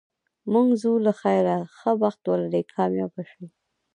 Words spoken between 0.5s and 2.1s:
موږ ځو له خیره، ښه